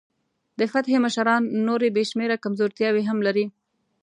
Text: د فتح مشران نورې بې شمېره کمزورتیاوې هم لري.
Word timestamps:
د 0.59 0.61
فتح 0.71 0.93
مشران 1.05 1.41
نورې 1.67 1.89
بې 1.95 2.03
شمېره 2.11 2.41
کمزورتیاوې 2.43 3.03
هم 3.09 3.17
لري. 3.27 3.45